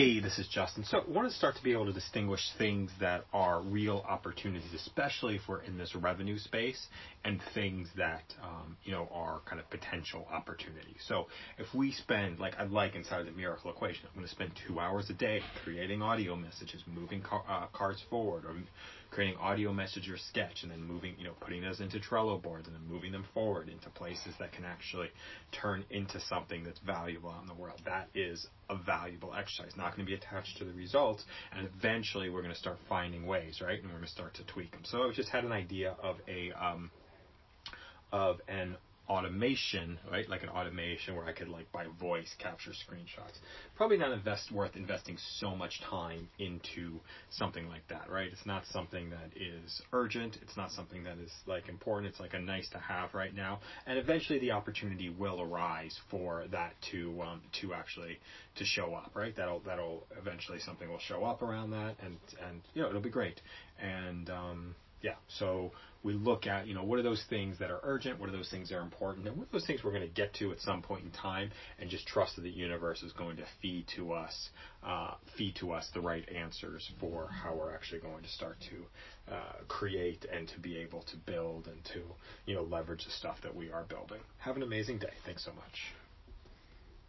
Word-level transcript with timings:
Hey, 0.00 0.18
this 0.18 0.38
is 0.38 0.48
Justin. 0.48 0.82
So, 0.84 1.00
I 1.00 1.10
want 1.10 1.30
to 1.30 1.36
start 1.36 1.56
to 1.56 1.62
be 1.62 1.72
able 1.72 1.84
to 1.84 1.92
distinguish 1.92 2.40
things 2.56 2.90
that 3.00 3.26
are 3.34 3.60
real 3.60 4.02
opportunities, 4.08 4.72
especially 4.74 5.36
if 5.36 5.42
we're 5.46 5.60
in 5.60 5.76
this 5.76 5.94
revenue 5.94 6.38
space, 6.38 6.86
and 7.22 7.38
things 7.52 7.86
that 7.98 8.22
um, 8.42 8.78
you 8.82 8.92
know 8.92 9.10
are 9.12 9.42
kind 9.44 9.60
of 9.60 9.68
potential 9.68 10.26
opportunities. 10.32 11.02
So, 11.06 11.26
if 11.58 11.66
we 11.74 11.92
spend, 11.92 12.38
like 12.38 12.54
I'd 12.58 12.70
like 12.70 12.94
inside 12.94 13.20
of 13.20 13.26
the 13.26 13.32
miracle 13.32 13.70
equation, 13.70 14.06
I'm 14.06 14.14
going 14.14 14.26
to 14.26 14.34
spend 14.34 14.52
two 14.66 14.80
hours 14.80 15.10
a 15.10 15.12
day 15.12 15.42
creating 15.64 16.00
audio 16.00 16.34
messages, 16.34 16.82
moving 16.86 17.20
car, 17.20 17.44
uh, 17.46 17.66
cards 17.74 18.02
forward, 18.08 18.46
or 18.46 18.54
creating 19.10 19.36
audio 19.38 19.72
message 19.72 20.08
or 20.08 20.16
sketch, 20.16 20.62
and 20.62 20.70
then 20.70 20.82
moving, 20.82 21.14
you 21.18 21.24
know, 21.24 21.34
putting 21.40 21.62
those 21.62 21.80
into 21.80 21.98
Trello 21.98 22.40
boards, 22.40 22.66
and 22.66 22.76
then 22.76 22.86
moving 22.88 23.12
them 23.12 23.24
forward 23.34 23.68
into 23.68 23.90
places 23.90 24.34
that 24.38 24.52
can 24.52 24.64
actually 24.64 25.08
turn 25.52 25.84
into 25.90 26.20
something 26.20 26.64
that's 26.64 26.78
valuable 26.80 27.30
out 27.30 27.42
in 27.42 27.48
the 27.48 27.54
world. 27.54 27.80
That 27.84 28.08
is 28.14 28.46
a 28.68 28.76
valuable 28.76 29.34
exercise 29.34 29.72
not 29.76 29.96
going 29.96 30.06
to 30.06 30.10
be 30.10 30.14
attached 30.14 30.58
to 30.58 30.64
the 30.64 30.72
results, 30.72 31.24
and 31.52 31.68
eventually 31.76 32.30
we're 32.30 32.42
going 32.42 32.54
to 32.54 32.60
start 32.60 32.78
finding 32.88 33.26
ways, 33.26 33.60
right? 33.60 33.78
And 33.78 33.86
we're 33.86 33.98
going 33.98 34.04
to 34.04 34.10
start 34.10 34.34
to 34.34 34.44
tweak 34.44 34.70
them. 34.72 34.82
So 34.84 35.02
I 35.02 35.12
just 35.12 35.28
had 35.28 35.44
an 35.44 35.52
idea 35.52 35.96
of 36.02 36.16
a 36.28 36.52
um, 36.52 36.90
of 38.12 38.40
an 38.48 38.76
automation, 39.10 39.98
right? 40.10 40.28
Like 40.28 40.44
an 40.44 40.48
automation 40.48 41.16
where 41.16 41.26
I 41.26 41.32
could 41.32 41.48
like 41.48 41.70
by 41.72 41.86
voice 41.98 42.32
capture 42.38 42.70
screenshots. 42.70 43.38
Probably 43.76 43.96
not 43.96 44.12
invest 44.12 44.52
worth 44.52 44.76
investing 44.76 45.18
so 45.40 45.56
much 45.56 45.80
time 45.90 46.28
into 46.38 47.00
something 47.30 47.68
like 47.68 47.86
that, 47.88 48.08
right? 48.08 48.28
It's 48.30 48.46
not 48.46 48.62
something 48.66 49.10
that 49.10 49.36
is 49.36 49.82
urgent. 49.92 50.38
It's 50.42 50.56
not 50.56 50.70
something 50.70 51.02
that 51.02 51.18
is 51.18 51.32
like 51.46 51.68
important. 51.68 52.12
It's 52.12 52.20
like 52.20 52.34
a 52.34 52.38
nice 52.38 52.68
to 52.70 52.78
have 52.78 53.12
right 53.12 53.34
now. 53.34 53.58
And 53.84 53.98
eventually 53.98 54.38
the 54.38 54.52
opportunity 54.52 55.10
will 55.10 55.42
arise 55.42 55.98
for 56.08 56.44
that 56.52 56.74
to 56.92 57.20
um, 57.20 57.40
to 57.60 57.74
actually 57.74 58.20
to 58.56 58.64
show 58.64 58.94
up, 58.94 59.10
right? 59.14 59.34
That'll 59.36 59.60
that'll 59.66 60.06
eventually 60.16 60.60
something 60.60 60.88
will 60.88 61.00
show 61.00 61.24
up 61.24 61.42
around 61.42 61.72
that, 61.72 61.96
and 62.00 62.16
and 62.48 62.60
you 62.74 62.82
know 62.82 62.88
it'll 62.88 63.00
be 63.00 63.10
great. 63.10 63.40
And 63.82 64.30
um, 64.30 64.74
yeah, 65.02 65.14
so 65.38 65.72
we 66.02 66.14
look 66.14 66.46
at, 66.46 66.66
you 66.66 66.74
know, 66.74 66.82
what 66.82 66.98
are 66.98 67.02
those 67.02 67.22
things 67.28 67.58
that 67.58 67.70
are 67.70 67.80
urgent, 67.82 68.18
what 68.18 68.28
are 68.28 68.32
those 68.32 68.48
things 68.48 68.70
that 68.70 68.76
are 68.76 68.82
important, 68.82 69.26
and 69.26 69.36
what 69.36 69.48
are 69.48 69.52
those 69.52 69.66
things 69.66 69.84
we're 69.84 69.92
going 69.92 70.06
to 70.06 70.14
get 70.14 70.32
to 70.34 70.50
at 70.50 70.60
some 70.60 70.82
point 70.82 71.04
in 71.04 71.10
time, 71.10 71.50
and 71.78 71.90
just 71.90 72.06
trust 72.06 72.36
that 72.36 72.42
the 72.42 72.50
universe 72.50 73.02
is 73.02 73.12
going 73.12 73.36
to 73.36 73.44
feed 73.60 73.86
to 73.96 74.12
us, 74.12 74.50
uh, 74.82 75.14
feed 75.36 75.54
to 75.56 75.72
us 75.72 75.88
the 75.92 76.00
right 76.00 76.26
answers 76.34 76.90
for 77.00 77.28
how 77.28 77.54
we're 77.54 77.74
actually 77.74 78.00
going 78.00 78.22
to 78.22 78.30
start 78.30 78.56
to 78.70 79.34
uh, 79.34 79.64
create 79.68 80.24
and 80.32 80.48
to 80.48 80.58
be 80.60 80.76
able 80.78 81.02
to 81.02 81.16
build 81.26 81.66
and 81.66 81.84
to, 81.84 82.00
you 82.46 82.54
know, 82.54 82.62
leverage 82.62 83.04
the 83.04 83.10
stuff 83.10 83.36
that 83.42 83.54
we 83.54 83.70
are 83.70 83.84
building. 83.84 84.20
Have 84.38 84.56
an 84.56 84.62
amazing 84.62 84.98
day. 84.98 85.12
Thanks 85.26 85.44
so 85.44 85.52
much. 85.52 85.94